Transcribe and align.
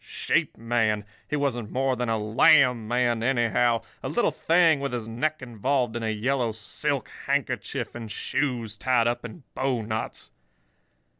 Sheep 0.03 0.57
man?—he 0.57 1.35
wasn't 1.35 1.69
more 1.69 1.95
than 1.95 2.09
a 2.09 2.17
lamb 2.17 2.87
man, 2.87 3.21
anyhow—a 3.21 4.09
little 4.09 4.31
thing 4.31 4.79
with 4.79 4.93
his 4.93 5.07
neck 5.07 5.43
involved 5.43 5.95
in 5.95 6.01
a 6.01 6.09
yellow 6.09 6.53
silk 6.53 7.07
handkerchief, 7.27 7.93
and 7.93 8.11
shoes 8.11 8.75
tied 8.75 9.05
up 9.05 9.23
in 9.23 9.43
bowknots. 9.55 10.31